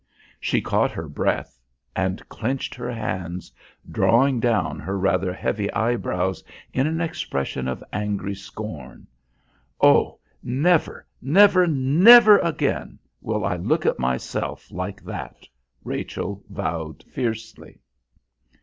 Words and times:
She 0.39 0.63
caught 0.63 0.89
her 0.89 1.07
breath 1.07 1.59
and 1.95 2.27
clenched 2.27 2.73
her 2.73 2.89
hands, 2.91 3.51
drawing 3.91 4.39
down 4.39 4.79
her 4.79 4.97
rather 4.97 5.31
heavy 5.31 5.71
eyebrows 5.73 6.43
in 6.73 6.87
an 6.87 6.99
expression 6.99 7.67
of 7.67 7.83
angry 7.93 8.33
scorn. 8.33 9.05
"Oh! 9.79 10.17
never, 10.41 11.05
never, 11.21 11.67
never 11.67 12.39
again, 12.39 12.97
will 13.21 13.45
I 13.45 13.57
look 13.57 13.85
at 13.85 13.99
myself 13.99 14.71
like 14.71 15.03
that," 15.03 15.47
Rachel 15.83 16.43
vowed 16.49 17.03
fiercely. 17.03 17.77